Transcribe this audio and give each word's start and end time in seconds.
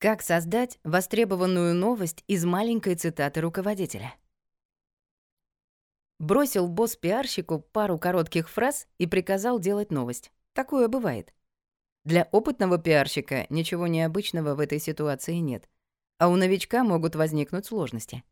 Как 0.00 0.22
создать 0.22 0.78
востребованную 0.84 1.74
новость 1.74 2.22
из 2.28 2.44
маленькой 2.44 2.94
цитаты 2.94 3.40
руководителя? 3.40 4.14
Бросил 6.20 6.68
босс 6.68 6.94
пиарщику 6.94 7.58
пару 7.58 7.98
коротких 7.98 8.48
фраз 8.48 8.86
и 8.98 9.08
приказал 9.08 9.58
делать 9.58 9.90
новость. 9.90 10.30
Такое 10.52 10.86
бывает. 10.86 11.34
Для 12.04 12.28
опытного 12.30 12.78
пиарщика 12.78 13.46
ничего 13.50 13.88
необычного 13.88 14.54
в 14.54 14.60
этой 14.60 14.78
ситуации 14.78 15.34
нет, 15.34 15.68
а 16.18 16.28
у 16.28 16.36
новичка 16.36 16.84
могут 16.84 17.16
возникнуть 17.16 17.66
сложности. 17.66 18.22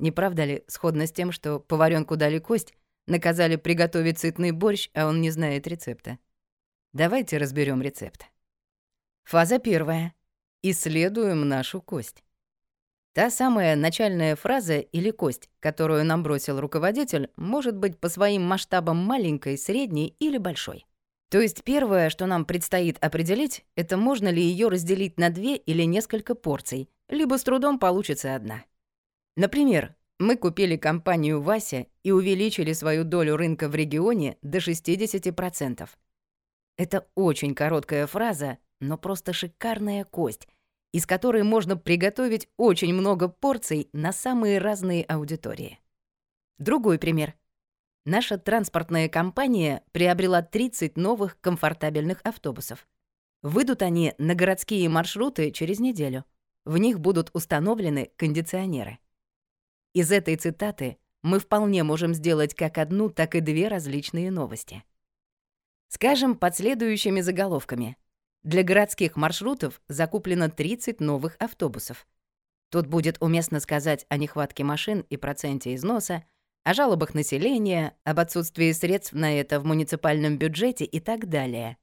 Не 0.00 0.10
правда 0.10 0.44
ли, 0.44 0.64
сходно 0.66 1.06
с 1.06 1.12
тем, 1.12 1.30
что 1.30 1.60
поваренку 1.60 2.16
дали 2.16 2.40
кость, 2.40 2.74
наказали 3.06 3.54
приготовить 3.54 4.18
сытный 4.18 4.50
борщ, 4.50 4.90
а 4.94 5.06
он 5.06 5.20
не 5.20 5.30
знает 5.30 5.68
рецепта? 5.68 6.18
Давайте 6.92 7.38
разберем 7.38 7.80
рецепт. 7.80 8.26
Фаза 9.22 9.60
первая— 9.60 10.14
исследуем 10.62 11.48
нашу 11.48 11.80
кость. 11.80 12.22
Та 13.12 13.30
самая 13.30 13.74
начальная 13.74 14.36
фраза 14.36 14.78
или 14.78 15.10
кость, 15.10 15.50
которую 15.58 16.04
нам 16.04 16.22
бросил 16.22 16.60
руководитель, 16.60 17.30
может 17.36 17.76
быть 17.76 17.98
по 17.98 18.08
своим 18.08 18.42
масштабам 18.42 18.98
маленькой, 18.98 19.58
средней 19.58 20.14
или 20.20 20.38
большой. 20.38 20.86
То 21.28 21.40
есть 21.40 21.64
первое, 21.64 22.10
что 22.10 22.26
нам 22.26 22.44
предстоит 22.44 22.98
определить, 23.04 23.64
это 23.74 23.96
можно 23.96 24.28
ли 24.28 24.42
ее 24.42 24.68
разделить 24.68 25.18
на 25.18 25.30
две 25.30 25.56
или 25.56 25.84
несколько 25.84 26.34
порций, 26.34 26.88
либо 27.08 27.38
с 27.38 27.42
трудом 27.42 27.78
получится 27.78 28.34
одна. 28.34 28.64
Например, 29.36 29.94
мы 30.18 30.36
купили 30.36 30.76
компанию 30.76 31.40
«Вася» 31.40 31.86
и 32.02 32.10
увеличили 32.10 32.72
свою 32.72 33.04
долю 33.04 33.36
рынка 33.36 33.68
в 33.68 33.74
регионе 33.74 34.36
до 34.42 34.58
60%. 34.58 35.88
Это 36.76 37.06
очень 37.14 37.54
короткая 37.54 38.06
фраза, 38.06 38.58
но 38.80 38.98
просто 38.98 39.32
шикарная 39.32 40.04
кость, 40.04 40.48
из 40.92 41.06
которой 41.06 41.42
можно 41.42 41.76
приготовить 41.76 42.48
очень 42.56 42.92
много 42.92 43.28
порций 43.28 43.88
на 43.92 44.12
самые 44.12 44.58
разные 44.58 45.04
аудитории. 45.04 45.78
Другой 46.58 46.98
пример. 46.98 47.34
Наша 48.04 48.38
транспортная 48.38 49.08
компания 49.08 49.84
приобрела 49.92 50.42
30 50.42 50.96
новых 50.96 51.40
комфортабельных 51.40 52.20
автобусов. 52.24 52.88
Выйдут 53.42 53.82
они 53.82 54.14
на 54.18 54.34
городские 54.34 54.88
маршруты 54.88 55.50
через 55.50 55.80
неделю. 55.80 56.24
В 56.64 56.76
них 56.76 57.00
будут 57.00 57.30
установлены 57.34 58.10
кондиционеры. 58.16 58.98
Из 59.94 60.10
этой 60.12 60.36
цитаты 60.36 60.98
мы 61.22 61.38
вполне 61.38 61.82
можем 61.82 62.14
сделать 62.14 62.54
как 62.54 62.78
одну, 62.78 63.10
так 63.10 63.34
и 63.34 63.40
две 63.40 63.68
различные 63.68 64.30
новости. 64.30 64.82
Скажем, 65.88 66.36
под 66.36 66.56
следующими 66.56 67.20
заголовками— 67.20 67.96
для 68.42 68.62
городских 68.62 69.16
маршрутов 69.16 69.80
закуплено 69.88 70.48
30 70.48 71.00
новых 71.00 71.36
автобусов. 71.38 72.06
Тут 72.70 72.86
будет 72.86 73.16
уместно 73.20 73.60
сказать 73.60 74.06
о 74.08 74.16
нехватке 74.16 74.64
машин 74.64 75.04
и 75.10 75.16
проценте 75.16 75.74
износа, 75.74 76.24
о 76.62 76.72
жалобах 76.72 77.14
населения, 77.14 77.96
об 78.04 78.20
отсутствии 78.20 78.72
средств 78.72 79.12
на 79.12 79.38
это 79.38 79.60
в 79.60 79.66
муниципальном 79.66 80.38
бюджете 80.38 80.84
и 80.84 81.00
так 81.00 81.28
далее. 81.28 81.76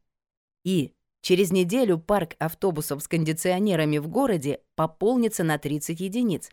И 0.64 0.94
через 1.22 1.52
неделю 1.52 2.00
парк 2.00 2.36
автобусов 2.40 3.04
с 3.04 3.08
кондиционерами 3.08 3.98
в 3.98 4.08
городе 4.08 4.62
пополнится 4.76 5.44
на 5.44 5.58
30 5.58 6.00
единиц. 6.00 6.50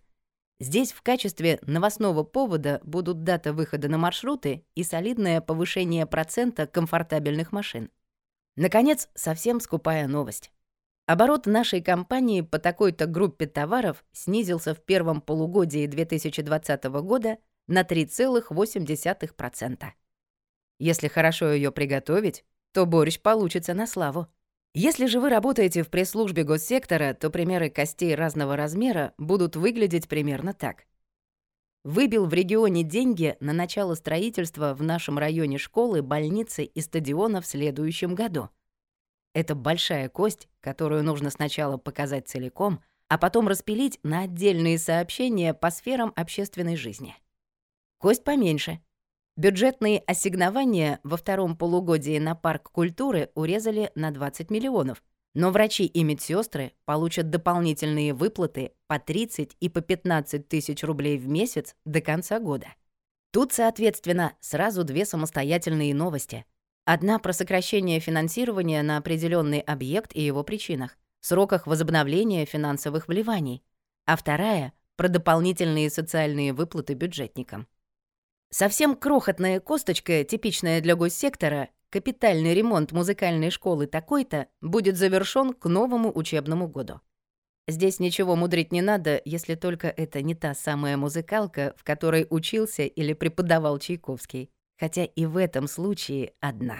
Здесь 0.60 0.92
в 0.92 1.02
качестве 1.02 1.58
новостного 1.62 2.25
повода 2.25 2.80
будут 2.84 3.25
дата 3.25 3.52
выхода 3.52 3.88
на 3.88 3.98
маршруты 3.98 4.64
и 4.75 4.82
солидное 4.82 5.41
повышение 5.41 6.06
процента 6.06 6.66
комфортабельных 6.66 7.52
машин. 7.52 7.91
Наконец, 8.56 9.08
совсем 9.14 9.60
скупая 9.60 10.06
новость. 10.06 10.50
Оборот 11.06 11.47
нашей 11.47 11.83
компании 11.83 12.41
по 12.41 12.58
такой-то 12.58 13.05
группе 13.06 13.47
товаров 13.47 14.05
снизился 14.12 14.74
в 14.74 14.80
первом 14.80 15.20
полугодии 15.20 15.86
2020 15.86 16.84
года 16.84 17.36
на 17.66 17.82
3,8%. 17.82 19.84
Если 20.78 21.09
хорошо 21.09 21.53
ее 21.53 21.72
приготовить, 21.72 22.44
то 22.72 22.87
борщ 22.87 23.20
получится 23.20 23.75
на 23.75 23.87
славу. 23.87 24.28
Если 24.72 25.04
же 25.06 25.20
вы 25.20 25.28
работаете 25.28 25.82
в 25.82 25.91
пресс-службе 25.91 26.44
госсектора, 26.44 27.12
то 27.14 27.31
примеры 27.31 27.70
костей 27.70 28.14
разного 28.14 28.56
размера 28.56 29.12
будут 29.19 29.56
выглядеть 29.56 30.09
примерно 30.09 30.54
так 30.54 30.84
выбил 31.84 32.27
в 32.27 32.33
регионе 32.33 32.83
деньги 32.83 33.37
на 33.41 33.53
начало 33.53 33.95
строительства 33.95 34.75
в 34.75 34.83
нашем 34.83 35.19
районе 35.19 35.59
школы, 35.59 36.03
больницы 36.03 36.65
и 36.65 36.81
стадиона 36.81 37.41
в 37.41 37.47
следующем 37.47 38.15
году. 38.15 38.49
Это 39.34 39.55
большая 39.55 40.09
кость, 40.09 40.49
которую 40.61 41.05
нужно 41.05 41.31
сначала 41.31 41.77
показать 41.77 42.28
целиком, 42.28 42.81
а 43.09 43.19
потом 43.19 43.49
распилить 43.49 44.00
на 44.03 44.23
отдельные 44.23 44.78
сообщения 44.78 45.53
по 45.53 45.71
сферам 45.71 46.12
общественной 46.17 46.77
жизни. 46.77 47.15
Кость 47.99 48.25
поменьше. 48.25 48.81
Бюджетные 49.37 49.99
ассигнования 49.99 51.00
во 51.03 51.17
втором 51.17 51.56
полугодии 51.56 52.19
на 52.19 52.34
парк 52.34 52.71
культуры 52.71 53.31
урезали 53.34 53.91
на 53.94 54.11
20 54.11 54.50
миллионов— 54.50 55.03
но 55.34 55.50
врачи 55.50 55.84
и 55.84 56.05
медсестры 56.05 56.72
получат 56.84 57.28
дополнительные 57.28 58.15
выплаты 58.15 58.72
по 58.87 58.99
30 58.99 59.56
и 59.61 59.69
по 59.69 59.81
15 59.81 60.49
тысяч 60.49 60.83
рублей 60.84 61.19
в 61.19 61.28
месяц 61.28 61.75
до 61.84 62.00
конца 62.00 62.39
года. 62.39 62.69
Тут, 63.33 63.53
соответственно, 63.53 64.34
сразу 64.41 64.84
две 64.84 65.05
самостоятельные 65.05 65.93
новости. 65.93 66.47
Одна 66.84 67.19
про 67.19 67.33
сокращение 67.33 67.99
финансирования 67.99 68.83
на 68.83 68.97
определенный 68.97 69.61
объект 69.61 70.15
и 70.15 70.23
его 70.23 70.44
причинах, 70.44 70.97
сроках 71.21 71.67
возобновления 71.67 72.44
финансовых 72.44 73.09
вливаний, 73.09 73.65
а 74.06 74.17
вторая— 74.17 74.73
про 74.97 75.09
дополнительные 75.09 75.91
социальные 75.91 76.53
выплаты 76.53 76.94
бюджетникам. 76.94 77.67
Совсем 78.50 78.94
крохотная 78.94 79.59
косточка, 79.59 80.23
типичная 80.23 80.81
для 80.81 80.94
госсектора, 80.94 81.71
капитальный 81.94 82.55
ремонт 82.55 82.91
музыкальной 82.91 83.50
школы 83.50 83.87
такой-то 83.87 84.49
будет 84.60 84.97
завершён 84.97 85.55
к 85.55 85.66
новому 85.66 86.10
учебному 86.12 86.66
году. 86.66 87.00
Здесь 87.69 88.00
ничего 88.00 88.34
мудрить 88.34 88.72
не 88.72 88.82
надо, 88.82 89.22
если 89.25 89.55
только 89.55 89.87
это 89.87 90.21
не 90.21 90.34
та 90.34 90.55
самая 90.55 90.97
музыкалка, 90.97 91.72
в 91.77 91.84
которой 91.84 92.27
учился 92.31 92.82
или 92.82 93.12
преподавал 93.12 93.78
Чайковский. 93.78 94.50
Хотя 94.77 95.05
и 95.05 95.25
в 95.25 95.37
этом 95.37 95.69
случае 95.69 96.32
одна. 96.41 96.78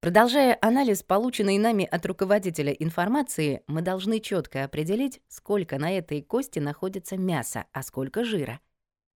Продолжая 0.00 0.56
анализ 0.62 1.02
полученной 1.02 1.58
нами 1.58 1.84
от 1.84 2.06
руководителя 2.06 2.72
информации, 2.72 3.62
мы 3.66 3.82
должны 3.82 4.18
четко 4.18 4.64
определить, 4.64 5.20
сколько 5.28 5.76
на 5.76 5.92
этой 5.92 6.22
кости 6.22 6.58
находится 6.58 7.18
мяса, 7.18 7.66
а 7.72 7.82
сколько 7.82 8.24
жира. 8.24 8.60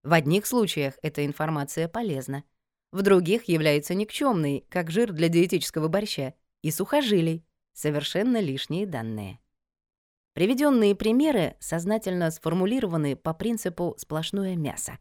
В 0.03 0.12
одних 0.12 0.46
случаях 0.46 0.96
эта 1.02 1.26
информация 1.26 1.88
полезна, 1.88 2.44
в 2.96 3.02
других 3.02 3.50
является 3.50 3.94
никчемной, 3.94 4.66
как 4.70 4.90
жир 4.90 5.12
для 5.12 5.28
диетического 5.28 5.90
борща, 5.90 6.34
и 6.62 6.72
сухожилий, 6.72 7.46
совершенно 7.74 8.40
лишние 8.40 8.86
данные. 8.86 9.40
Приведенные 10.34 10.96
примеры 10.96 11.58
сознательно 11.60 12.32
сформулированы 12.32 13.18
по 13.18 13.34
принципу 13.34 13.96
«сплошное 13.98 14.56
мясо». 14.56 14.98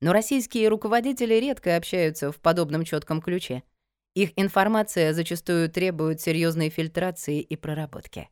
Но 0.00 0.12
российские 0.12 0.68
руководители 0.68 1.34
редко 1.34 1.76
общаются 1.76 2.32
в 2.32 2.40
подобном 2.40 2.84
четком 2.84 3.22
ключе. 3.22 3.62
Их 4.14 4.32
информация 4.34 5.12
зачастую 5.12 5.70
требует 5.70 6.20
серьезной 6.20 6.70
фильтрации 6.70 7.40
и 7.40 7.54
проработки. 7.54 8.30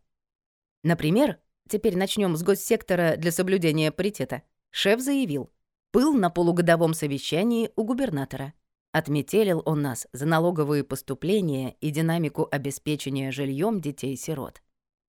Например, 0.82 1.38
теперь 1.68 1.96
начнем 1.96 2.36
с 2.36 2.42
госсектора 2.42 3.14
для 3.16 3.30
соблюдения 3.30 3.92
паритета. 3.92 4.42
Шеф 4.70 5.00
заявил, 5.00 5.48
был 5.92 6.12
на 6.12 6.28
полугодовом 6.28 6.92
совещании 6.92 7.70
у 7.76 7.84
губернатора— 7.84 8.52
Отметелил 8.96 9.60
он 9.66 9.82
нас 9.82 10.06
за 10.14 10.24
налоговые 10.24 10.82
поступления 10.82 11.76
и 11.82 11.90
динамику 11.90 12.48
обеспечения 12.50 13.30
жильем 13.30 13.78
детей-сирот. 13.78 14.62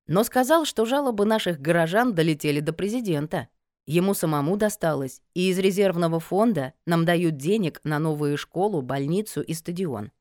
Но 0.07 0.25
сказал, 0.25 0.65
что 0.65 0.83
жалобы 0.83 1.23
наших 1.23 1.61
горожан 1.61 2.13
долетели 2.13 2.59
до 2.59 2.73
президента. 2.73 3.47
Ему 3.85 4.13
самому 4.13 4.57
досталось, 4.57 5.21
и 5.33 5.49
из 5.49 5.57
резервного 5.57 6.19
фонда 6.19 6.73
нам 6.85 7.05
дают 7.05 7.37
денег 7.37 7.79
на 7.85 7.97
новую 7.97 8.37
школу, 8.37 8.81
больницу 8.81 9.41
и 9.41 9.53
стадион. 9.53 10.11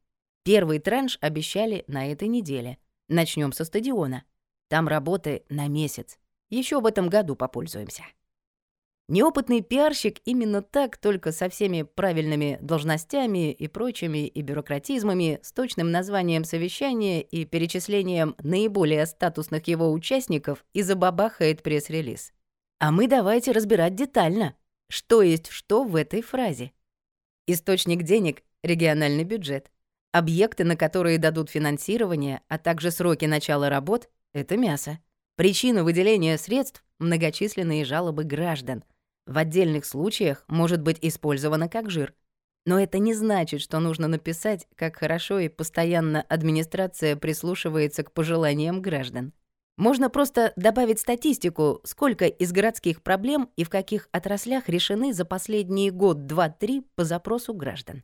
Первый 0.45 0.79
транш 0.79 1.19
обещали 1.21 1.83
на 1.89 2.13
этой 2.13 2.29
неделе. 2.29 2.79
Начнем 3.09 3.51
со 3.51 3.65
стадиона. 3.65 4.23
Там 4.69 4.87
работы 4.87 5.43
на 5.49 5.67
месяц. 5.67 6.21
Еще 6.51 6.81
в 6.81 6.87
этом 6.87 7.09
году 7.09 7.35
попользуемся. 7.35 8.05
Неопытный 9.09 9.61
пиарщик 9.61 10.19
именно 10.25 10.63
так, 10.63 10.97
только 10.97 11.31
со 11.31 11.49
всеми 11.49 11.83
правильными 11.83 12.59
должностями 12.61 13.53
и 13.53 13.69
прочими 13.69 14.27
и 14.27 14.43
бюрократизмами, 14.43 15.39
с 15.43 15.53
точным 15.53 15.93
названием 15.93 16.43
совещания 16.43 17.23
и 17.23 17.45
перечислением 17.45 18.35
наиболее 18.43 19.07
статусных 19.07 19.69
его 19.69 19.93
участников 19.93 20.65
и 20.73 20.83
забабахает 20.83 21.63
пресс-релиз. 21.63 22.33
А 22.81 22.91
мы 22.91 23.07
давайте 23.07 23.53
разбирать 23.53 23.95
детально, 23.95 24.57
что 24.89 25.23
есть 25.23 25.51
что 25.51 25.85
в 25.85 25.95
этой 25.95 26.21
фразе. 26.21 26.73
Источник 27.47 28.03
денег— 28.03 28.43
региональный 28.65 29.23
бюджет. 29.23 29.71
Объекты, 30.11 30.65
на 30.65 30.77
которые 30.77 31.19
дадут 31.19 31.49
финансирование, 31.49 32.41
а 32.49 32.59
также 32.59 32.91
сроки 32.91 33.27
начала 33.27 33.69
работ— 33.69 34.09
это 34.35 34.57
мясо. 34.57 34.99
Причина 35.37 35.85
выделения 35.85 36.37
средств— 36.39 36.83
многочисленные 36.99 37.85
жалобы 37.85 38.25
граждан. 38.25 38.83
В 39.27 39.39
отдельных 39.39 39.85
случаях 39.85 40.45
может 40.47 40.83
быть 40.83 40.99
использовано 41.03 41.69
как 41.69 41.91
жир. 41.91 42.15
Но 42.65 42.81
это 42.81 42.99
не 42.99 43.15
значит, 43.15 43.61
что 43.61 43.79
нужно 43.81 44.09
написать, 44.09 44.67
как 44.75 44.97
хорошо 44.97 45.39
и 45.39 45.49
постоянно 45.49 46.23
администрация 46.23 47.17
прислушивается 47.17 48.03
к 48.03 48.13
пожеланиям 48.13 48.83
граждан. 48.83 49.33
Можно 49.77 50.09
просто 50.09 50.53
добавить 50.57 51.01
статистику, 51.01 51.81
сколько 51.85 52.27
из 52.27 52.51
городских 52.53 53.03
проблем 53.03 53.51
и 53.57 53.65
в 53.65 53.69
каких 53.71 54.09
отраслях 54.11 54.69
решены 54.69 55.13
за 55.13 55.25
последние 55.25 55.91
год, 55.91 56.27
два, 56.27 56.49
три 56.49 56.81
по 56.95 57.05
запросу 57.05 57.53
граждан. 57.53 58.03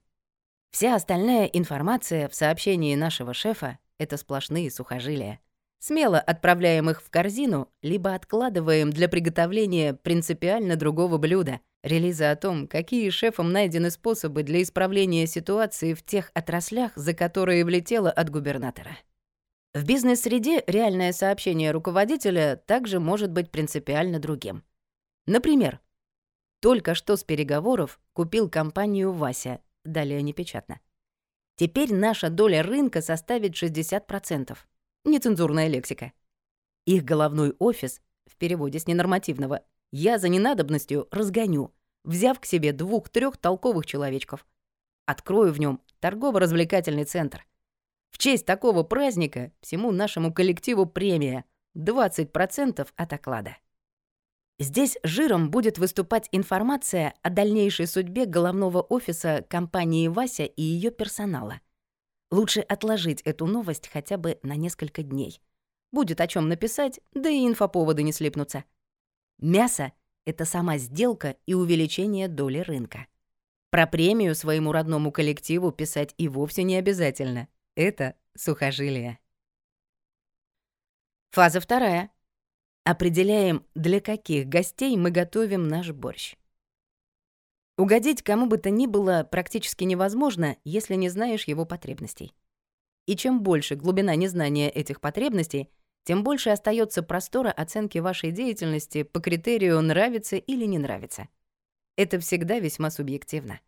Вся 0.71 0.95
остальная 0.95 1.47
информация 1.47 2.29
в 2.29 2.35
сообщении 2.35 2.95
нашего 2.95 3.33
шефа— 3.33 3.79
это 3.99 4.17
сплошные 4.17 4.71
сухожилия. 4.71 5.41
Смело 5.85 6.21
отправляем 6.21 6.91
их 6.91 7.03
в 7.03 7.11
корзину, 7.11 7.69
либо 7.83 8.15
откладываем 8.15 8.91
для 8.91 9.09
приготовления 9.09 9.95
принципиально 9.95 10.77
другого 10.77 11.19
блюда— 11.19 11.59
релиза 11.83 12.31
о 12.31 12.37
том, 12.37 12.69
какие 12.69 13.11
шефом 13.11 13.51
найдены 13.51 13.91
способы 13.91 14.45
для 14.45 14.63
исправления 14.63 15.27
ситуации 15.27 15.95
в 15.95 16.05
тех 16.05 16.31
отраслях, 16.35 16.93
за 16.95 17.15
которые 17.15 17.65
влетело 17.65 18.13
от 18.13 18.31
губернатора. 18.31 18.97
В 19.75 19.85
бизнес-среде 19.85 20.63
реальное 20.69 21.13
сообщение 21.13 21.73
руководителя 21.73 22.63
также 22.65 23.01
может 23.01 23.33
быть 23.33 23.51
принципиально 23.51 24.21
другим. 24.21 24.63
Например, 25.27 25.81
только 26.61 26.95
что 26.95 27.17
с 27.17 27.25
переговоров 27.25 27.99
купил 28.13 28.49
компанию 28.49 29.11
Вася, 29.11 29.59
далее 29.85 30.23
непечатно. 30.23 30.79
Теперь 31.57 31.93
наша 31.93 32.31
доля 32.31 32.63
рынка 32.63 33.03
составит 33.03 33.61
60%. 33.61 34.57
Нецензурная 35.05 35.69
лексика. 35.69 36.13
Их 36.87 37.05
головной 37.05 37.55
офис, 37.59 38.01
в 38.27 38.37
переводе 38.37 38.79
с 38.79 38.87
ненормативного, 38.87 39.63
я 39.91 40.19
за 40.19 40.29
ненадобностью 40.29 41.09
разгоню, 41.11 41.73
взяв 42.05 42.41
к 42.41 42.47
себе 42.47 42.73
двух-трех 42.73 43.37
толковых 43.37 43.87
человечков. 43.87 44.47
Открою 45.07 45.53
в 45.53 45.61
нем 45.61 45.81
торгово-развлекательный 46.01 47.05
центр. 47.05 47.47
В 48.11 48.19
честь 48.19 48.47
такого 48.47 48.83
праздника 48.83 49.53
всему 49.61 49.91
нашему 49.91 50.33
коллективу 50.33 50.87
премия 50.87 51.45
20% 51.77 52.89
от 52.95 53.13
оклада. 53.13 53.57
Здесь 54.59 54.97
жиром 55.03 55.51
будет 55.51 55.79
выступать 55.79 56.29
информация 56.31 57.15
о 57.23 57.31
дальнейшей 57.31 57.87
судьбе 57.87 58.27
головного 58.27 58.81
офиса 58.81 59.45
компании 59.49 60.07
«Вася» 60.09 60.45
и 60.45 60.63
ее 60.63 60.91
персонала. 60.91 61.61
Лучше 62.33 62.61
отложить 62.61 63.21
эту 63.21 63.45
новость 63.47 63.89
хотя 63.93 64.17
бы 64.17 64.39
на 64.43 64.57
несколько 64.57 65.03
дней. 65.03 65.43
Будет 65.93 66.19
о 66.19 66.27
чем 66.27 66.49
написать, 66.49 66.99
да 67.13 67.29
и 67.29 67.47
инфоповоды 67.47 68.03
не 68.03 68.11
слипнутся. 68.11 68.65
Мясо— 69.39 69.93
это 70.25 70.47
сама 70.47 70.79
сделка 70.79 71.37
и 71.45 71.53
увеличение 71.53 72.29
доли 72.29 72.61
рынка. 72.61 73.07
Про 73.69 73.87
премию 73.87 74.35
своему 74.35 74.73
родному 74.73 75.13
коллективу 75.13 75.73
писать 75.73 76.15
и 76.17 76.27
вовсе 76.27 76.63
не 76.63 76.77
обязательно. 76.77 77.49
Это 77.75 78.17
сухожилие. 78.35 79.19
Фаза 81.33 81.61
вторая. 81.61 82.11
Определяем, 82.85 83.67
для 83.75 84.01
каких 84.01 84.47
гостей 84.49 84.97
мы 84.97 85.11
готовим 85.11 85.69
наш 85.69 85.91
борщ. 85.91 86.37
Угодить 87.83 88.23
кому 88.23 88.47
бы 88.47 88.59
то 88.59 88.71
ни 88.71 88.87
было 88.87 89.27
практически 89.29 89.83
невозможно, 89.83 90.57
если 90.63 90.95
не 90.95 91.09
знаешь 91.09 91.49
его 91.49 91.65
потребностей. 91.67 92.33
И 93.07 93.17
чем 93.17 93.43
больше 93.43 93.75
глубина 93.75 94.15
незнания 94.15 94.71
этих 94.71 95.01
потребностей, 95.01 95.69
тем 96.05 96.23
больше 96.23 96.51
остается 96.51 97.03
простора 97.03 97.51
оценки 97.51 97.99
вашей 97.99 98.31
деятельности 98.31 99.03
по 99.03 99.19
критерию 99.19 99.81
«нравится» 99.81 100.37
или 100.37 100.65
«не 100.65 100.79
нравится». 100.79 101.27
Это 101.97 102.21
всегда 102.21 102.61
весьма 102.61 102.89
субъективно 102.89 103.59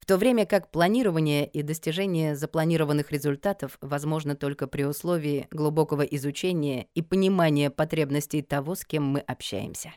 в 0.00 0.06
то 0.06 0.16
время 0.16 0.46
как 0.46 0.72
планирование 0.72 1.46
и 1.46 1.62
достижение 1.62 2.34
запланированных 2.34 3.12
результатов 3.12 3.76
возможно 3.82 4.34
только 4.34 4.66
при 4.66 4.82
условии 4.84 5.46
глубокого 5.52 6.02
изучения 6.02 6.88
и 6.94 7.02
понимания 7.02 7.70
потребностей 7.70 8.40
того, 8.40 8.74
с 8.74 8.84
кем 8.84 9.04
мы 9.04 9.20
общаемся. 9.20 9.92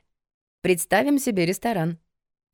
Представим 0.62 1.18
себе 1.18 1.48
ресторан. 1.48 1.98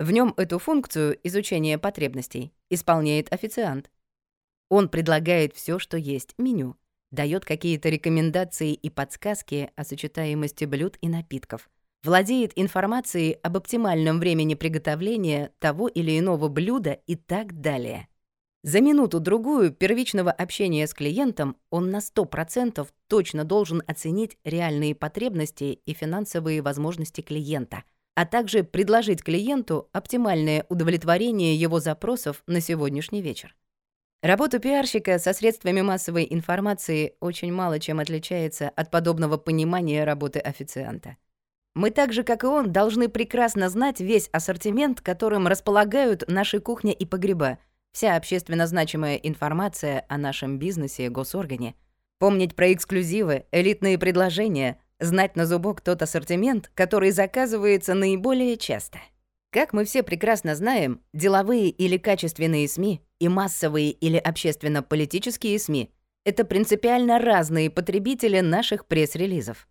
В 0.02 0.10
нем 0.10 0.34
эту 0.36 0.58
функцию 0.58 1.16
изучения 1.24 1.78
потребностей 1.78 2.56
исполняет 2.72 3.32
официант. 3.32 3.92
Он 4.68 4.90
предлагает 4.90 5.54
все, 5.56 5.78
что 5.78 5.96
есть, 5.96 6.34
меню, 6.40 6.76
дает 7.12 7.46
какие-то 7.46 7.90
рекомендации 7.90 8.74
и 8.74 8.90
подсказки 8.90 9.70
о 9.76 9.84
сочетаемости 9.84 10.66
блюд 10.66 10.98
и 11.02 11.08
напитков— 11.08 11.70
владеет 12.04 12.52
информацией 12.56 13.34
об 13.44 13.58
оптимальном 13.58 14.18
времени 14.18 14.56
приготовления 14.56 15.52
того 15.60 15.88
или 15.88 16.18
иного 16.18 16.48
блюда 16.48 16.94
и 17.06 17.16
так 17.16 17.62
далее. 17.62 18.08
За 18.64 18.82
минуту-другую 18.82 19.72
первичного 19.72 20.32
общения 20.32 20.88
с 20.88 20.96
клиентом 20.96 21.58
он 21.70 21.92
на 21.92 22.00
100% 22.00 22.88
точно 23.08 23.44
должен 23.44 23.84
оценить 23.86 24.40
реальные 24.44 24.96
потребности 24.96 25.80
и 25.86 25.94
финансовые 25.94 26.64
возможности 26.64 27.22
клиента, 27.22 27.84
а 28.16 28.26
также 28.26 28.64
предложить 28.64 29.24
клиенту 29.24 29.90
оптимальное 29.94 30.66
удовлетворение 30.70 31.56
его 31.56 31.80
запросов 31.80 32.44
на 32.48 32.62
сегодняшний 32.62 33.22
вечер. 33.22 33.56
Работа 34.22 34.60
пиарщика 34.60 35.18
со 35.18 35.34
средствами 35.34 35.82
массовой 35.82 36.28
информации 36.30 37.16
очень 37.20 37.52
мало 37.52 37.80
чем 37.80 38.00
отличается 38.00 38.70
от 38.70 38.92
подобного 38.92 39.38
понимания 39.38 40.04
работы 40.04 40.40
официанта. 40.40 41.18
Мы 41.74 41.90
так 41.90 42.12
же, 42.12 42.24
как 42.24 42.44
и 42.44 42.48
он, 42.48 42.72
должны 42.72 43.08
прекрасно 43.08 43.70
знать 43.70 44.02
весь 44.02 44.30
ассортимент, 44.32 45.02
которым 45.02 45.48
располагают 45.48 46.26
наши 46.28 46.60
кухня 46.60 46.92
и 46.92 47.06
погреба, 47.06 47.60
вся 47.94 48.16
общественно 48.16 48.68
значимая 48.68 49.16
информация 49.16 50.06
о 50.10 50.18
нашем 50.18 50.60
бизнесе 50.60 51.06
и 51.06 51.10
госоргане. 51.10 51.76
Помнить 52.20 52.56
про 52.56 52.74
эксклюзивы, 52.74 53.46
элитные 53.52 53.98
предложения, 53.98 54.80
знать 55.02 55.36
на 55.36 55.46
зубок 55.46 55.82
тот 55.82 56.02
ассортимент, 56.02 56.72
который 56.74 57.12
заказывается 57.12 57.94
наиболее 57.94 58.56
часто. 58.56 59.00
Как 59.52 59.74
мы 59.74 59.84
все 59.84 60.02
прекрасно 60.02 60.56
знаем, 60.56 61.02
деловые 61.14 61.70
или 61.70 61.98
качественные 61.98 62.70
СМИ 62.70 63.02
и 63.20 63.28
массовые 63.28 63.92
или 63.92 64.16
общественно-политические 64.16 65.60
СМИ— 65.60 65.92
это 66.26 66.46
принципиально 66.46 67.20
разные 67.20 67.70
потребители 67.70 68.40
наших 68.40 68.86
пресс-релизов. 68.86 69.68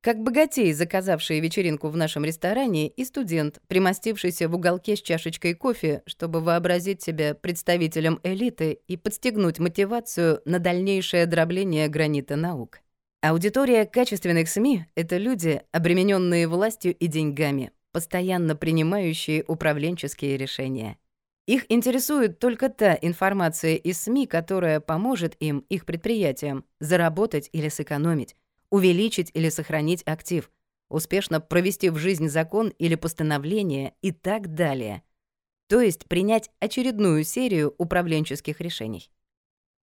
Как 0.00 0.22
богатей, 0.22 0.72
заказавший 0.72 1.40
вечеринку 1.40 1.88
в 1.88 1.96
нашем 1.96 2.24
ресторане, 2.24 2.88
и 2.88 3.04
студент, 3.04 3.60
примостившийся 3.66 4.48
в 4.48 4.54
уголке 4.54 4.94
с 4.94 5.02
чашечкой 5.02 5.54
кофе, 5.54 6.02
чтобы 6.06 6.40
вообразить 6.40 7.02
себя 7.02 7.34
представителем 7.34 8.20
элиты 8.22 8.78
и 8.86 8.96
подстегнуть 8.96 9.58
мотивацию 9.58 10.40
на 10.44 10.60
дальнейшее 10.60 11.26
дробление 11.26 11.88
гранита 11.88 12.36
наук. 12.36 12.78
Аудитория 13.20 13.84
качественных 13.84 14.48
СМИ— 14.48 14.84
это 14.94 15.16
люди, 15.16 15.62
обремененные 15.72 16.46
властью 16.46 16.94
и 16.94 17.08
деньгами, 17.08 17.72
постоянно 17.90 18.54
принимающие 18.54 19.44
управленческие 19.48 20.36
решения. 20.36 20.98
Их 21.48 21.66
интересует 21.68 22.38
только 22.38 22.68
та 22.68 22.96
информация 23.02 23.74
из 23.74 24.00
СМИ, 24.00 24.28
которая 24.28 24.78
поможет 24.78 25.34
им, 25.40 25.64
их 25.68 25.84
предприятиям, 25.84 26.64
заработать 26.78 27.50
или 27.50 27.68
сэкономить, 27.68 28.36
увеличить 28.70 29.32
или 29.34 29.48
сохранить 29.48 30.04
актив, 30.06 30.48
успешно 30.88 31.40
провести 31.40 31.90
в 31.90 31.96
жизнь 31.96 32.28
закон 32.28 32.68
или 32.78 32.94
постановление 32.94 33.94
и 34.00 34.12
так 34.12 34.54
далее. 34.54 35.02
То 35.66 35.80
есть 35.80 36.06
принять 36.06 36.50
очередную 36.60 37.24
серию 37.24 37.74
управленческих 37.78 38.60
решений. 38.60 39.10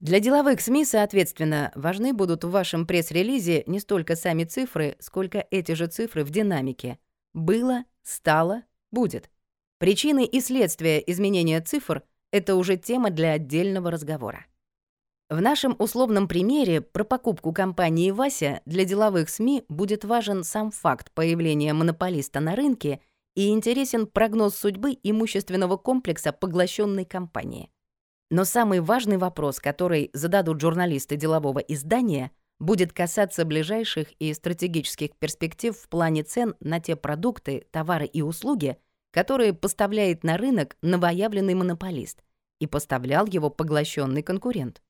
Для 0.06 0.20
деловых 0.20 0.62
СМИ, 0.62 0.86
соответственно, 0.86 1.72
важны 1.74 2.14
будут 2.14 2.44
в 2.44 2.52
вашем 2.52 2.86
пресс-релизе 2.86 3.64
не 3.66 3.80
столько 3.80 4.16
сами 4.16 4.44
цифры, 4.44 4.98
сколько 5.00 5.48
эти 5.50 5.72
же 5.72 5.88
цифры 5.88 6.24
в 6.24 6.30
динамике. 6.30 7.00
Было, 7.34 7.86
стало, 8.04 8.62
будет. 8.92 9.32
Причины 9.80 10.24
и 10.24 10.42
следствия 10.42 11.00
изменения 11.00 11.60
цифр— 11.60 12.04
это 12.32 12.54
уже 12.54 12.78
тема 12.78 13.10
для 13.10 13.32
отдельного 13.32 13.90
разговора. 13.90 14.46
В 15.28 15.42
нашем 15.42 15.76
условном 15.80 16.28
примере 16.28 16.82
про 16.82 17.04
покупку 17.04 17.52
компании 17.52 18.12
«Вася» 18.12 18.62
для 18.68 18.86
деловых 18.86 19.28
СМИ 19.28 19.64
будет 19.70 20.06
важен 20.06 20.44
сам 20.44 20.70
факт 20.70 21.12
появления 21.16 21.74
монополиста 21.74 22.42
на 22.42 22.56
рынке 22.56 23.00
и 23.34 23.50
интересен 23.50 24.06
прогноз 24.06 24.56
судьбы 24.56 24.96
имущественного 25.02 25.78
комплекса 25.78 26.32
поглощенной 26.32 27.06
компании. 27.06 27.72
Но 28.30 28.44
самый 28.44 28.80
важный 28.80 29.18
вопрос, 29.18 29.60
который 29.60 30.10
зададут 30.14 30.60
журналисты 30.60 31.16
делового 31.16 31.60
издания, 31.60 32.32
будет 32.60 32.94
касаться 32.94 33.46
ближайших 33.46 34.12
и 34.14 34.34
стратегических 34.34 35.16
перспектив 35.18 35.78
в 35.78 35.88
плане 35.90 36.24
цен 36.24 36.56
на 36.60 36.80
те 36.80 36.96
продукты, 36.96 37.68
товары 37.72 38.06
и 38.06 38.22
услуги, 38.22 38.78
которые 39.12 39.54
поставляет 39.54 40.24
на 40.24 40.38
рынок 40.38 40.76
новоявленный 40.82 41.54
монополист 41.54 42.24
и 42.60 42.68
поставлял 42.68 43.28
его 43.28 43.50
поглощенный 43.50 44.24
конкурент. 44.24 44.82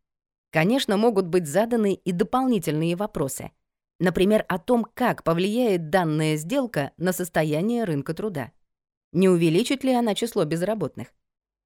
Конечно, 0.52 0.96
могут 0.96 1.28
быть 1.28 1.48
заданы 1.48 1.94
и 1.94 2.12
дополнительные 2.12 2.96
вопросы. 2.96 3.52
Например, 4.00 4.46
о 4.48 4.60
том, 4.60 4.86
как 4.94 5.24
повлияет 5.24 5.90
данная 5.90 6.38
сделка 6.38 6.92
на 6.98 7.12
состояние 7.12 7.84
рынка 7.84 8.14
труда. 8.14 8.52
Не 9.12 9.30
увеличит 9.30 9.84
ли 9.84 9.94
она 9.94 10.16
число 10.16 10.46
безработных? 10.46 11.14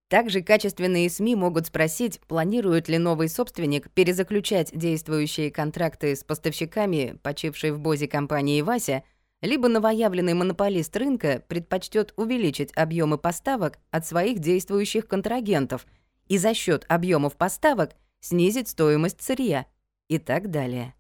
Также 0.10 0.42
качественные 0.42 1.08
СМИ 1.08 1.36
могут 1.36 1.68
спросить, 1.68 2.20
планирует 2.22 2.90
ли 2.90 2.98
новый 2.98 3.30
собственник 3.30 3.92
перезаключать 3.92 4.72
действующие 4.74 5.52
контракты 5.52 6.16
с 6.16 6.24
поставщиками, 6.24 7.20
почившей 7.22 7.72
в 7.72 7.80
Бозе 7.80 8.08
компании 8.08 8.64
«Вася», 8.64 9.04
либо 9.42 9.68
новоявленный 9.68 10.34
монополист 10.34 10.98
рынка 10.98 11.44
предпочтет 11.48 12.14
увеличить 12.18 12.76
объемы 12.76 13.20
поставок 13.20 13.78
от 13.92 14.06
своих 14.06 14.40
действующих 14.40 15.08
контрагентов 15.08 15.86
и 16.28 16.40
за 16.40 16.56
счет 16.56 16.86
объемов 16.90 17.38
поставок 17.38 17.92
снизить 18.20 18.68
стоимость 18.68 19.22
сырья 19.22 19.68
и 20.08 20.18
так 20.18 20.50
далее. 20.50 20.96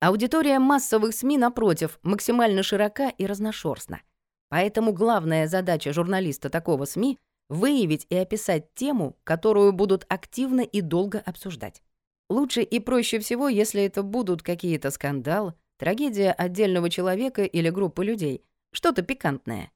Аудитория 0.00 0.60
массовых 0.60 1.12
СМИ, 1.12 1.38
напротив, 1.38 1.98
максимально 2.04 2.62
широка 2.62 3.08
и 3.08 3.26
разношерстна. 3.26 4.00
Поэтому 4.48 4.92
главная 4.92 5.48
задача 5.48 5.92
журналиста 5.92 6.50
такого 6.50 6.84
СМИ— 6.84 7.18
выявить 7.48 8.06
и 8.08 8.16
описать 8.16 8.74
тему, 8.74 9.16
которую 9.24 9.72
будут 9.72 10.04
активно 10.08 10.60
и 10.60 10.80
долго 10.80 11.18
обсуждать. 11.18 11.82
Лучше 12.30 12.62
и 12.62 12.80
проще 12.80 13.18
всего, 13.18 13.48
если 13.48 13.82
это 13.82 14.02
будут 14.02 14.42
какие-то 14.42 14.90
скандалы, 14.90 15.54
трагедия 15.76 16.32
отдельного 16.32 16.88
человека 16.88 17.44
или 17.44 17.68
группы 17.68 18.04
людей, 18.04 18.42
что-то 18.72 19.02
пикантное. 19.02 19.70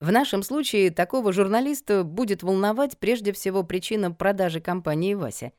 В 0.00 0.10
нашем 0.10 0.42
случае 0.42 0.90
такого 0.90 1.32
журналиста 1.32 2.02
будет 2.04 2.42
волновать 2.42 2.98
прежде 2.98 3.32
всего 3.32 3.62
причина 3.62 4.10
продажи 4.10 4.60
компании 4.60 5.14
«Вася». 5.14 5.52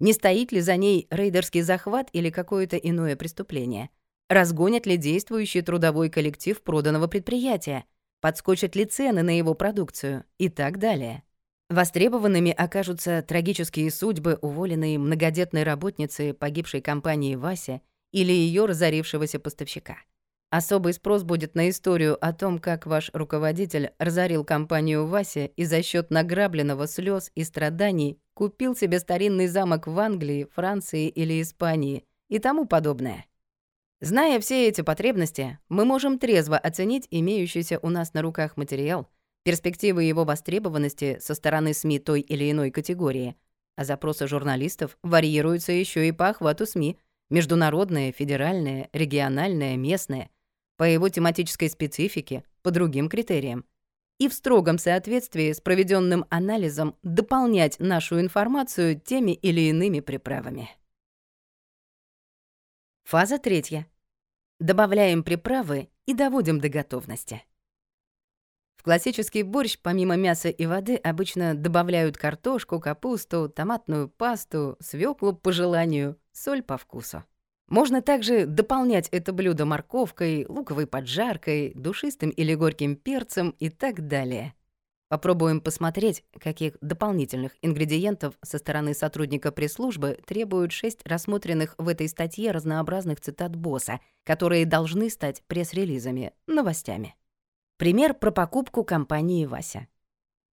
Не 0.00 0.12
стоит 0.12 0.50
ли 0.50 0.60
за 0.60 0.76
ней 0.76 1.06
рейдерский 1.10 1.60
захват 1.60 2.08
или 2.12 2.30
какое-то 2.30 2.76
иное 2.76 3.14
преступление? 3.14 3.90
Разгонят 4.28 4.86
ли 4.86 4.96
действующий 4.96 5.60
трудовой 5.60 6.08
коллектив 6.08 6.60
проданного 6.62 7.06
предприятия? 7.06 7.84
Подскочат 8.22 8.76
ли 8.76 8.86
цены 8.86 9.22
на 9.22 9.36
его 9.36 9.52
продукцию 9.52 10.24
и 10.38 10.48
так 10.48 10.78
далее. 10.78 11.24
Востребованными 11.68 12.52
окажутся 12.52 13.22
трагические 13.26 13.90
судьбы 13.90 14.38
уволенной 14.40 14.96
многодетной 14.96 15.64
работницы 15.64 16.32
погибшей 16.32 16.80
компании 16.80 17.34
«Вася» 17.34 17.80
или 18.12 18.30
ее 18.32 18.66
разорившегося 18.66 19.40
поставщика. 19.40 19.96
Особый 20.50 20.92
спрос 20.92 21.24
будет 21.24 21.54
на 21.54 21.68
историю 21.70 22.22
о 22.24 22.32
том, 22.32 22.58
как 22.58 22.86
ваш 22.86 23.10
руководитель 23.12 23.90
разорил 23.98 24.44
компанию 24.44 25.06
«Вася» 25.06 25.46
и 25.46 25.64
за 25.64 25.82
счет 25.82 26.10
награбленного 26.10 26.86
слез 26.86 27.32
и 27.34 27.42
страданий 27.42 28.20
купил 28.34 28.76
себе 28.76 29.00
старинный 29.00 29.48
замок 29.48 29.86
в 29.86 29.98
Англии, 29.98 30.46
Франции 30.54 31.08
или 31.08 31.42
Испании 31.42 32.04
и 32.28 32.38
тому 32.38 32.66
подобное. 32.66 33.24
Зная 34.02 34.40
все 34.40 34.66
эти 34.66 34.80
потребности, 34.80 35.60
мы 35.68 35.84
можем 35.84 36.18
трезво 36.18 36.58
оценить 36.58 37.06
имеющийся 37.12 37.78
у 37.82 37.88
нас 37.88 38.14
на 38.14 38.22
руках 38.22 38.56
материал, 38.56 39.08
перспективы 39.44 40.02
его 40.02 40.24
востребованности 40.24 41.18
со 41.20 41.34
стороны 41.34 41.72
СМИ 41.72 42.00
той 42.00 42.20
или 42.20 42.50
иной 42.50 42.72
категории, 42.72 43.36
а 43.76 43.84
запросы 43.84 44.26
журналистов 44.26 44.98
варьируются 45.04 45.70
еще 45.70 46.08
и 46.08 46.10
по 46.10 46.30
охвату 46.30 46.66
СМИ, 46.66 46.98
международное, 47.30 48.10
федеральное, 48.10 48.88
региональное, 48.92 49.76
местное, 49.76 50.30
по 50.76 50.82
его 50.82 51.08
тематической 51.08 51.70
специфике, 51.70 52.42
по 52.62 52.72
другим 52.72 53.08
критериям. 53.08 53.64
И 54.18 54.28
в 54.28 54.32
строгом 54.32 54.78
соответствии 54.78 55.52
с 55.52 55.60
проведенным 55.60 56.24
анализом 56.28 56.96
дополнять 57.04 57.78
нашу 57.78 58.18
информацию 58.18 58.98
теми 58.98 59.30
или 59.30 59.60
иными 59.60 60.00
приправами. 60.00 60.70
Фаза 63.04 63.38
третья. 63.38 63.86
Добавляем 64.62 65.24
приправы 65.24 65.88
и 66.06 66.14
доводим 66.14 66.60
до 66.60 66.68
готовности. 66.68 67.42
В 68.76 68.84
классический 68.84 69.42
борщ 69.42 69.76
помимо 69.76 70.14
мяса 70.14 70.50
и 70.50 70.66
воды 70.66 70.94
обычно 70.94 71.56
добавляют 71.56 72.16
картошку, 72.16 72.78
капусту, 72.78 73.48
томатную 73.48 74.08
пасту, 74.08 74.76
свеклу 74.78 75.32
по 75.32 75.50
желанию, 75.50 76.16
соль 76.30 76.62
по 76.62 76.78
вкусу. 76.78 77.24
Можно 77.66 78.02
также 78.02 78.46
дополнять 78.46 79.08
это 79.08 79.32
блюдо 79.32 79.66
морковкой, 79.66 80.46
луковой 80.48 80.86
поджаркой, 80.86 81.72
душистым 81.74 82.30
или 82.30 82.54
горьким 82.54 82.94
перцем 82.94 83.56
и 83.58 83.68
так 83.68 84.06
далее. 84.06 84.54
Попробуем 85.12 85.60
посмотреть, 85.60 86.24
каких 86.40 86.78
дополнительных 86.80 87.52
ингредиентов 87.60 88.32
со 88.40 88.56
стороны 88.56 88.94
сотрудника 88.94 89.52
пресс-службы 89.52 90.18
требуют 90.24 90.72
шесть 90.72 91.06
рассмотренных 91.06 91.74
в 91.76 91.88
этой 91.88 92.08
статье 92.08 92.50
разнообразных 92.50 93.20
цитат 93.20 93.54
босса, 93.54 94.00
которые 94.24 94.64
должны 94.64 95.10
стать 95.10 95.42
пресс-релизами, 95.48 96.32
новостями. 96.46 97.14
Пример 97.76 98.14
про 98.14 98.30
покупку 98.30 98.84
компании 98.84 99.44
«Вася». 99.44 99.86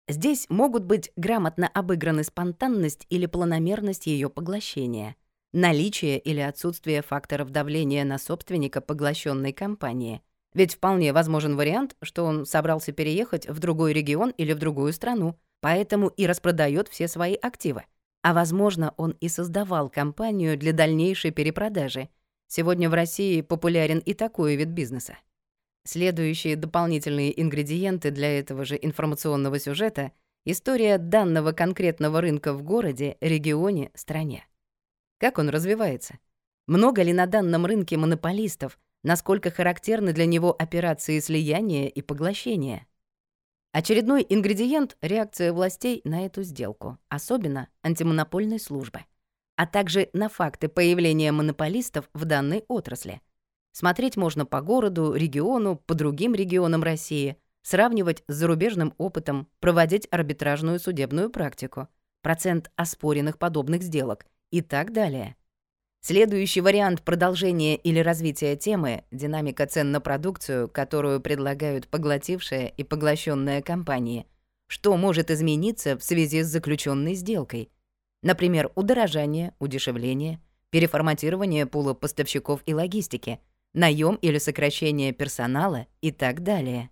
Здесь 0.06 0.44
могут 0.50 0.84
быть 0.84 1.10
грамотно 1.16 1.66
обыграны 1.66 2.22
спонтанность 2.22 3.06
или 3.08 3.24
планомерность 3.24 4.08
ее 4.08 4.28
поглощения, 4.28 5.16
наличие 5.54 6.18
или 6.18 6.40
отсутствие 6.40 7.00
факторов 7.00 7.48
давления 7.48 8.04
на 8.04 8.18
собственника 8.18 8.82
поглощенной 8.82 9.54
компании— 9.54 10.20
ведь 10.54 10.74
вполне 10.74 11.12
возможен 11.12 11.56
вариант, 11.56 11.96
что 12.02 12.24
он 12.24 12.44
собрался 12.44 12.92
переехать 12.92 13.48
в 13.48 13.58
другой 13.58 13.92
регион 13.92 14.30
или 14.30 14.52
в 14.52 14.58
другую 14.58 14.92
страну, 14.92 15.38
поэтому 15.60 16.08
и 16.08 16.26
распродает 16.26 16.88
все 16.88 17.08
свои 17.08 17.34
активы. 17.34 17.84
А 18.22 18.34
возможно, 18.34 18.92
он 18.96 19.12
и 19.20 19.28
создавал 19.28 19.88
компанию 19.88 20.58
для 20.58 20.72
дальнейшей 20.72 21.30
перепродажи. 21.30 22.08
Сегодня 22.48 22.90
в 22.90 22.94
России 22.94 23.40
популярен 23.40 23.98
и 23.98 24.12
такой 24.12 24.56
вид 24.56 24.68
бизнеса. 24.68 25.16
Следующие 25.84 26.56
дополнительные 26.56 27.40
ингредиенты 27.40 28.10
для 28.10 28.38
этого 28.38 28.64
же 28.64 28.78
информационного 28.80 29.58
сюжета— 29.58 30.12
история 30.44 30.98
данного 30.98 31.52
конкретного 31.52 32.20
рынка 32.20 32.52
в 32.52 32.62
городе, 32.62 33.16
регионе, 33.20 33.90
стране. 33.94 34.44
Как 35.18 35.38
он 35.38 35.48
развивается? 35.48 36.18
Много 36.66 37.02
ли 37.02 37.12
на 37.12 37.26
данном 37.26 37.64
рынке 37.64 37.96
монополистов— 37.96 38.78
насколько 39.02 39.50
характерны 39.50 40.12
для 40.12 40.26
него 40.26 40.54
операции 40.56 41.18
слияния 41.20 41.88
и 41.88 42.02
поглощения. 42.02 42.86
Очередной 43.72 44.26
ингредиент— 44.28 44.96
реакция 45.00 45.52
властей 45.52 46.00
на 46.04 46.26
эту 46.26 46.42
сделку, 46.42 46.98
особенно 47.08 47.68
антимонопольной 47.82 48.58
службы, 48.58 49.04
а 49.56 49.66
также 49.66 50.10
на 50.12 50.28
факты 50.28 50.68
появления 50.68 51.30
монополистов 51.30 52.10
в 52.12 52.24
данной 52.24 52.64
отрасли. 52.66 53.20
Смотреть 53.72 54.16
можно 54.16 54.44
по 54.44 54.60
городу, 54.60 55.14
региону, 55.14 55.76
по 55.76 55.94
другим 55.94 56.34
регионам 56.34 56.82
России, 56.82 57.36
сравнивать 57.62 58.24
с 58.26 58.34
зарубежным 58.34 58.94
опытом, 58.98 59.46
проводить 59.60 60.08
арбитражную 60.10 60.80
судебную 60.80 61.30
практику, 61.30 61.88
процент 62.22 62.70
оспоренных 62.74 63.38
подобных 63.38 63.82
сделок 63.82 64.26
и 64.50 64.62
так 64.62 64.92
далее. 64.92 65.36
Следующий 66.02 66.62
вариант 66.62 67.02
продолжения 67.02 67.76
или 67.76 67.98
развития 67.98 68.56
темы— 68.56 69.04
динамика 69.10 69.66
цен 69.66 69.92
на 69.92 70.00
продукцию, 70.00 70.66
которую 70.66 71.20
предлагают 71.20 71.88
поглотившая 71.88 72.68
и 72.68 72.82
поглощенная 72.84 73.60
компании. 73.60 74.26
Что 74.66 74.96
может 74.96 75.30
измениться 75.30 75.98
в 75.98 76.02
связи 76.02 76.42
с 76.42 76.46
заключенной 76.46 77.14
сделкой? 77.14 77.70
Например, 78.22 78.72
удорожание, 78.76 79.52
удешевление, 79.58 80.40
переформатирование 80.70 81.66
пула 81.66 81.92
поставщиков 81.92 82.62
и 82.64 82.72
логистики, 82.72 83.38
наем 83.74 84.14
или 84.16 84.38
сокращение 84.38 85.12
персонала 85.12 85.86
и 86.00 86.12
так 86.12 86.42
далее. 86.42 86.88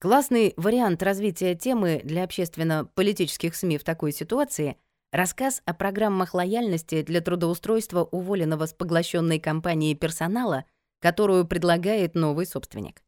Классный 0.00 0.52
вариант 0.56 1.00
развития 1.02 1.54
темы 1.54 2.00
для 2.02 2.24
общественно-политических 2.24 3.54
СМИ 3.54 3.78
в 3.78 3.84
такой 3.84 4.10
ситуации— 4.10 4.76
Рассказ 5.16 5.62
о 5.64 5.72
программах 5.72 6.34
лояльности 6.34 7.00
для 7.00 7.22
трудоустройства 7.22 8.04
уволенного 8.04 8.66
с 8.66 8.74
поглощенной 8.74 9.40
компанией 9.40 9.94
персонала, 9.94 10.66
которую 11.00 11.46
предлагает 11.46 12.14
новый 12.14 12.44
собственник. 12.44 13.02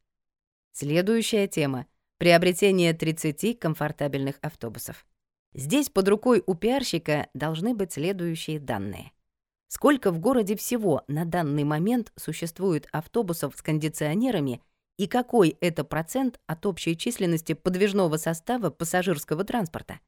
Следующая 0.72 1.46
тема— 1.48 1.84
приобретение 2.18 2.94
30 2.94 3.58
комфортабельных 3.58 4.36
автобусов. 4.40 5.04
Здесь 5.52 5.90
под 5.90 6.08
рукой 6.08 6.42
у 6.46 6.54
пиарщика 6.54 7.28
должны 7.34 7.74
быть 7.74 7.92
следующие 7.92 8.58
данные. 8.58 9.12
Сколько 9.66 10.10
в 10.10 10.18
городе 10.18 10.56
всего 10.56 11.04
на 11.08 11.26
данный 11.26 11.64
момент 11.64 12.14
существует 12.16 12.88
автобусов 12.90 13.54
с 13.54 13.60
кондиционерами 13.60 14.62
и 14.96 15.08
какой 15.08 15.58
это 15.60 15.84
процент 15.84 16.40
от 16.46 16.64
общей 16.64 16.96
численности 16.96 17.52
подвижного 17.52 18.16
состава 18.16 18.70
пассажирского 18.70 19.44
транспорта? 19.44 20.00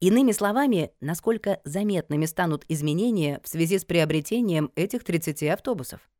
Иными 0.00 0.32
словами, 0.32 0.92
насколько 1.00 1.60
заметными 1.64 2.24
станут 2.24 2.64
изменения 2.68 3.38
в 3.44 3.48
связи 3.48 3.78
с 3.78 3.84
приобретением 3.84 4.72
этих 4.74 5.04
30 5.04 5.42
автобусов. 5.44 6.10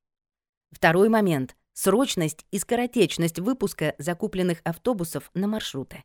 Второй 0.70 1.08
момент— 1.08 1.56
срочность 1.72 2.44
и 2.50 2.58
скоротечность 2.58 3.38
выпуска 3.38 3.94
закупленных 3.96 4.60
автобусов 4.64 5.30
на 5.32 5.46
маршруты. 5.46 6.04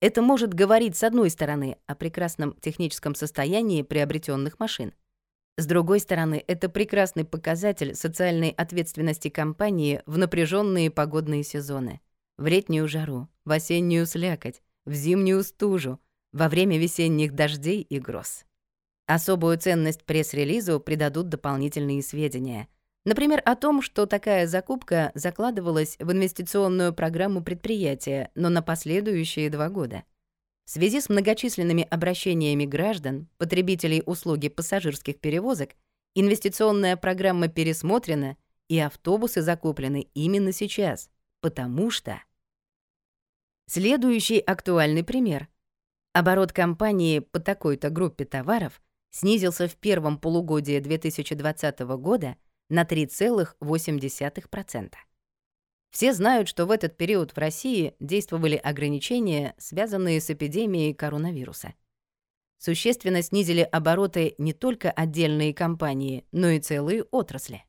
Это 0.00 0.22
может 0.22 0.54
говорить, 0.54 0.96
с 0.96 1.02
одной 1.02 1.28
стороны, 1.28 1.76
о 1.86 1.94
прекрасном 1.94 2.54
техническом 2.54 3.14
состоянии 3.14 3.82
приобретенных 3.82 4.58
машин. 4.58 4.94
С 5.58 5.66
другой 5.66 6.00
стороны, 6.00 6.42
это 6.46 6.70
прекрасный 6.70 7.26
показатель 7.26 7.94
социальной 7.94 8.50
ответственности 8.50 9.28
компании 9.28 10.02
в 10.06 10.16
напряженные 10.16 10.90
погодные 10.90 11.44
сезоны. 11.44 12.00
В 12.38 12.46
летнюю 12.46 12.88
жару, 12.88 13.28
в 13.44 13.50
осеннюю 13.50 14.06
слякоть, 14.06 14.62
в 14.86 14.94
зимнюю 14.94 15.44
стужу, 15.44 16.00
во 16.32 16.48
время 16.48 16.78
весенних 16.78 17.34
дождей 17.34 17.82
и 17.82 17.98
гроз. 17.98 18.44
Особую 19.06 19.58
ценность 19.58 20.04
пресс-релизу 20.04 20.80
придадут 20.80 21.28
дополнительные 21.28 22.02
сведения. 22.02 22.68
Например, 23.04 23.42
о 23.44 23.56
том, 23.56 23.82
что 23.82 24.06
такая 24.06 24.46
закупка 24.46 25.10
закладывалась 25.14 25.96
в 25.98 26.12
инвестиционную 26.12 26.94
программу 26.94 27.42
предприятия, 27.42 28.30
но 28.34 28.48
на 28.48 28.62
последующие 28.62 29.50
два 29.50 29.68
года. 29.68 30.04
В 30.64 30.70
связи 30.70 31.00
с 31.00 31.08
многочисленными 31.08 31.82
обращениями 31.90 32.64
граждан, 32.64 33.28
потребителей 33.38 34.02
услуги 34.06 34.48
пассажирских 34.48 35.18
перевозок, 35.18 35.70
инвестиционная 36.14 36.96
программа 36.96 37.48
пересмотрена, 37.48 38.36
и 38.68 38.78
автобусы 38.78 39.42
закуплены 39.42 40.08
именно 40.14 40.52
сейчас, 40.52 41.10
потому 41.40 41.90
что... 41.90 42.22
Следующий 43.66 44.38
актуальный 44.38 45.04
пример. 45.04 45.48
Оборот 46.14 46.52
компании 46.52 47.20
по 47.20 47.40
такой-то 47.40 47.88
группе 47.88 48.26
товаров 48.26 48.82
снизился 49.10 49.66
в 49.66 49.76
первом 49.76 50.18
полугодии 50.18 50.78
2020 50.78 51.80
года 51.80 52.36
на 52.68 52.82
3,8%. 52.82 54.92
Все 55.90 56.12
знают, 56.12 56.48
что 56.48 56.66
в 56.66 56.70
этот 56.70 56.98
период 56.98 57.32
в 57.32 57.38
России 57.38 57.94
действовали 57.98 58.56
ограничения, 58.56 59.54
связанные 59.56 60.20
с 60.20 60.28
эпидемией 60.28 60.92
коронавируса. 60.92 61.72
Существенно 62.58 63.22
снизили 63.22 63.60
обороты 63.60 64.34
не 64.36 64.52
только 64.52 64.90
отдельные 64.90 65.54
компании, 65.54 66.26
но 66.30 66.48
и 66.48 66.60
целые 66.60 67.04
отрасли. 67.04 67.64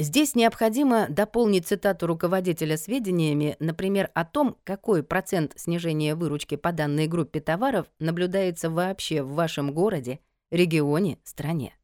Здесь 0.00 0.34
необходимо 0.34 1.06
дополнить 1.10 1.66
цитату 1.66 2.06
руководителя 2.06 2.78
сведениями, 2.78 3.56
например, 3.58 4.10
о 4.14 4.24
том, 4.24 4.56
какой 4.64 5.02
процент 5.02 5.52
снижения 5.56 6.14
выручки 6.14 6.56
по 6.56 6.72
данной 6.72 7.06
группе 7.06 7.38
товаров 7.38 7.86
наблюдается 7.98 8.70
вообще 8.70 9.22
в 9.22 9.34
вашем 9.34 9.74
городе 9.74 10.20
регионе, 10.50 11.18
стране. 11.22 11.74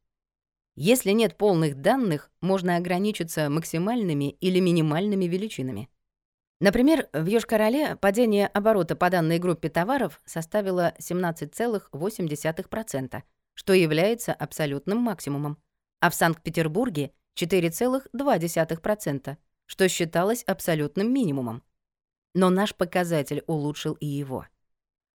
Если 0.76 1.10
нет 1.10 1.36
полных 1.36 1.82
данных, 1.82 2.30
можно 2.40 2.76
ограничиться 2.76 3.50
максимальными 3.50 4.30
или 4.30 4.60
минимальными 4.60 5.26
величинами. 5.26 5.90
Например, 6.58 7.10
в 7.12 7.26
Йошкар-Оле 7.26 7.96
падение 7.96 8.46
оборота 8.46 8.96
по 8.96 9.10
данной 9.10 9.38
группе 9.38 9.68
товаров 9.68 10.22
составило 10.24 10.94
17,8%, 10.98 13.22
что 13.52 13.74
является 13.74 14.32
абсолютным 14.32 15.00
максимумом, 15.00 15.58
а 16.00 16.08
в 16.08 16.14
Санкт-Петербурге— 16.14 17.12
4,2%, 17.36 19.36
что 19.66 19.88
считалось 19.88 20.42
абсолютным 20.44 21.12
минимумом. 21.12 21.62
Но 22.34 22.50
наш 22.50 22.74
показатель 22.74 23.44
улучшил 23.46 23.94
и 23.94 24.06
его— 24.06 24.46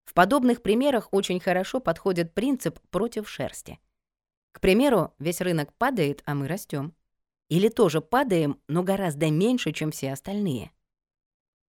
в 0.04 0.14
подобных 0.14 0.62
примерах 0.62 1.08
очень 1.12 1.40
хорошо 1.40 1.80
подходит 1.80 2.34
принцип 2.34 2.78
против 2.90 3.28
шерсти. 3.28 3.78
К 4.52 4.60
примеру, 4.60 5.14
весь 5.18 5.40
рынок 5.40 5.72
падает, 5.74 6.22
а 6.26 6.34
мы 6.34 6.48
растем. 6.48 6.94
Или 7.48 7.68
тоже 7.68 8.00
падаем, 8.00 8.60
но 8.68 8.82
гораздо 8.82 9.30
меньше, 9.30 9.72
чем 9.72 9.90
все 9.90 10.12
остальные. 10.12 10.70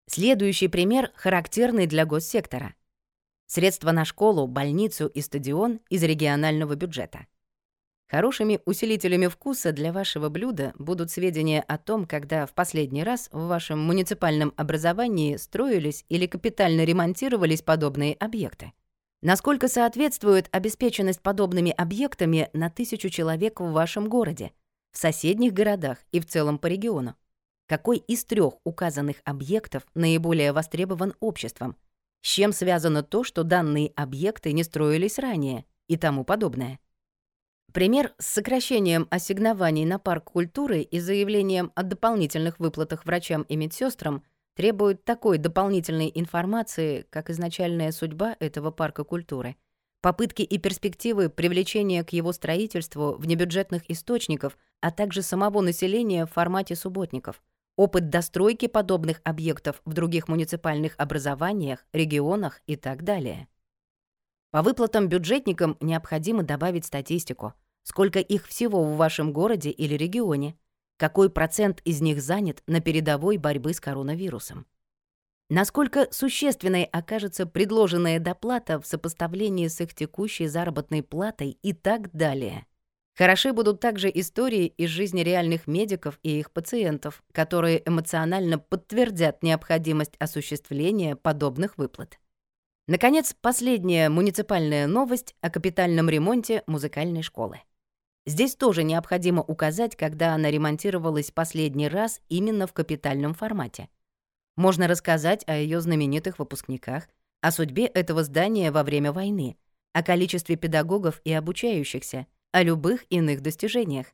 Следующий 0.08 0.68
пример 0.68 1.12
характерный 1.16 1.88
для 1.88 2.06
госсектора. 2.06 2.76
Средства 3.46 3.92
на 3.92 4.06
школу, 4.06 4.48
больницу 4.48 5.08
и 5.08 5.22
стадион 5.22 5.80
из 5.90 6.04
регионального 6.04 6.76
бюджета. 6.76 7.28
Хорошими 8.12 8.60
усилителями 8.66 9.28
вкуса 9.28 9.72
для 9.72 9.94
вашего 9.94 10.28
блюда 10.28 10.74
будут 10.78 11.12
сведения 11.12 11.62
о 11.62 11.78
том, 11.78 12.06
когда 12.06 12.46
в 12.46 12.54
последний 12.54 13.06
раз 13.06 13.30
в 13.32 13.48
вашем 13.48 13.80
муниципальном 13.80 14.54
образовании 14.58 15.38
строились 15.38 16.04
или 16.10 16.26
капитально 16.26 16.84
ремонтировались 16.84 17.62
подобные 17.62 18.16
объекты. 18.16 18.74
Насколько 19.22 19.70
соответствует 19.70 20.50
обеспеченность 20.52 21.22
подобными 21.22 21.72
объектами 21.72 22.50
на 22.52 22.70
тысячу 22.70 23.08
человек 23.08 23.62
в 23.62 23.72
вашем 23.72 24.10
городе, 24.10 24.52
в 24.92 24.98
соседних 24.98 25.54
городах 25.54 26.00
и 26.12 26.20
в 26.20 26.26
целом 26.26 26.60
по 26.60 26.68
региону? 26.68 27.16
Какой 27.66 27.96
из 27.96 28.26
трех 28.26 28.56
указанных 28.66 29.22
объектов 29.24 29.84
наиболее 29.94 30.52
востребован 30.52 31.14
обществом? 31.22 31.78
С 32.22 32.28
чем 32.28 32.52
связано 32.52 33.04
то, 33.04 33.24
что 33.24 33.44
данные 33.44 33.94
объекты 33.96 34.52
не 34.52 34.66
строились 34.66 35.18
ранее 35.18 35.64
и 35.88 35.96
тому 35.96 36.26
подобное? 36.26 36.78
Пример 37.74 38.14
с 38.18 38.26
сокращением 38.26 39.08
ассигнований 39.12 39.86
на 39.86 39.98
парк 39.98 40.32
культуры 40.32 40.82
и 40.82 41.00
заявлением 41.00 41.72
о 41.74 41.84
дополнительных 41.84 42.60
выплатах 42.60 43.06
врачам 43.06 43.44
и 43.44 43.56
медсестрам 43.56 44.24
требует 44.56 45.06
такой 45.06 45.38
дополнительной 45.38 46.12
информации, 46.14 47.06
как 47.10 47.30
изначальная 47.30 47.94
судьба 47.94 48.36
этого 48.42 48.72
парка 48.72 49.06
культуры, 49.06 49.56
попытки 50.02 50.42
и 50.42 50.58
перспективы 50.58 51.30
привлечения 51.30 52.04
к 52.04 52.10
его 52.10 52.34
строительству 52.34 53.16
внебюджетных 53.18 53.90
источников, 53.90 54.58
а 54.82 54.92
также 54.92 55.22
самого 55.22 55.62
населения 55.62 56.26
в 56.26 56.32
формате 56.32 56.76
субботников, 56.76 57.42
опыт 57.78 58.10
достройки 58.10 58.68
подобных 58.68 59.22
объектов 59.24 59.82
в 59.86 59.94
других 59.94 60.28
муниципальных 60.28 60.96
образованиях, 60.98 61.86
регионах 61.94 62.60
и 62.68 62.76
так 62.76 63.04
далее. 63.04 63.48
По 64.52 64.62
выплатам 64.62 65.08
бюджетникам 65.08 65.78
необходимо 65.80 66.44
добавить 66.44 66.86
статистику. 66.86 67.54
Сколько 67.84 68.20
их 68.20 68.48
всего 68.48 68.84
в 68.84 68.98
вашем 68.98 69.34
городе 69.34 69.70
или 69.70 69.96
регионе? 69.96 70.58
Какой 70.98 71.30
процент 71.30 71.82
из 71.84 72.02
них 72.02 72.22
занят 72.22 72.62
на 72.68 72.80
передовой 72.80 73.38
борьбы 73.38 73.74
с 73.74 73.80
коронавирусом? 73.80 74.68
Насколько 75.50 76.08
существенной 76.12 76.84
окажется 76.86 77.46
предложенная 77.46 78.20
доплата 78.20 78.80
в 78.80 78.86
сопоставлении 78.86 79.68
с 79.68 79.82
их 79.82 79.94
текущей 79.94 80.48
заработной 80.48 81.04
платой 81.04 81.58
и 81.62 81.74
так 81.74 82.12
далее? 82.14 82.66
Хороши 83.18 83.52
будут 83.52 83.82
также 83.82 84.10
истории 84.14 84.68
из 84.68 84.90
жизни 84.90 85.22
реальных 85.22 85.68
медиков 85.68 86.20
и 86.24 86.40
их 86.40 86.52
пациентов, 86.52 87.22
которые 87.34 87.82
эмоционально 87.86 88.60
подтвердят 88.60 89.44
необходимость 89.44 90.16
осуществления 90.20 91.16
подобных 91.16 91.78
выплат. 91.78 92.18
Наконец, 92.88 93.36
последняя 93.40 94.10
муниципальная 94.10 94.88
новость 94.88 95.36
о 95.42 95.50
капитальном 95.50 96.10
ремонте 96.10 96.64
музыкальной 96.68 97.24
школы. 97.24 97.60
Здесь 98.26 98.56
тоже 98.56 98.84
необходимо 98.84 99.42
указать, 99.42 99.96
когда 99.96 100.34
она 100.36 100.52
ремонтировалась 100.52 101.32
последний 101.32 101.88
раз 101.88 102.22
именно 102.30 102.68
в 102.68 102.74
капитальном 102.74 103.34
формате. 103.34 103.90
Можно 104.56 104.88
рассказать 104.88 105.44
о 105.48 105.56
ее 105.56 105.82
знаменитых 105.82 106.38
выпускниках, 106.38 107.10
о 107.42 107.52
судьбе 107.52 107.86
этого 107.86 108.24
здания 108.24 108.72
во 108.72 108.84
время 108.84 109.12
войны, 109.12 109.58
о 109.94 110.04
количестве 110.04 110.56
педагогов 110.56 111.20
и 111.24 111.34
обучающихся, 111.34 112.28
о 112.52 112.62
любых 112.62 113.06
иных 113.10 113.42
достижениях. 113.42 114.08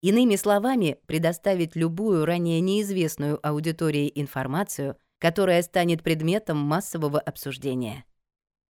Иными 0.00 0.36
словами, 0.36 0.98
предоставить 1.06 1.76
любую 1.76 2.24
ранее 2.24 2.60
неизвестную 2.60 3.38
аудитории 3.46 4.10
информацию, 4.14 4.96
которая 5.18 5.60
станет 5.62 6.02
предметом 6.02 6.56
массового 6.56 7.20
обсуждения. 7.20 8.04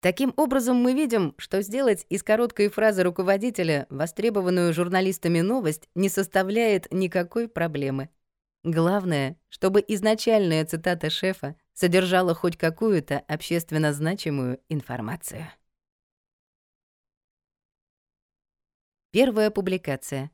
Таким 0.01 0.33
образом, 0.37 0.77
мы 0.77 0.95
видим, 0.95 1.35
что 1.39 1.63
сделать 1.63 2.07
из 2.09 2.23
короткой 2.23 2.69
фразы 2.69 3.03
руководителя 3.03 3.87
востребованную 3.91 4.73
журналистами 4.73 5.41
новость 5.41 5.89
не 5.95 6.09
составляет 6.09 6.93
никакой 6.93 7.49
проблемы. 7.49 8.11
Главное, 8.63 9.39
чтобы 9.49 9.83
изначальная 9.87 10.65
цитата 10.65 11.09
шефа 11.09 11.57
содержала 11.73 12.35
хоть 12.35 12.57
какую-то 12.57 13.21
общественно 13.29 13.93
значимую 13.93 14.61
информацию. 14.69 15.47
Первая 19.13 19.51
публикация. 19.51 20.31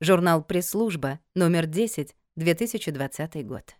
Журнал 0.00 0.44
«Пресс-служба», 0.44 1.20
номер 1.34 1.66
10, 1.66 2.14
2020 2.34 3.46
год. 3.46 3.76